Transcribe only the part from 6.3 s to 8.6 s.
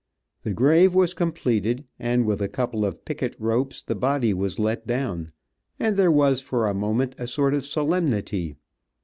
for a moment a sort of solemnity.